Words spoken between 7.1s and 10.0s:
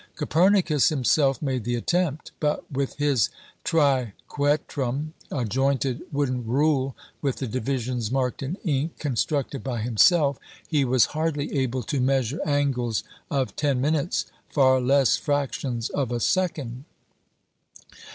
with the divisions marked in ink, constructed by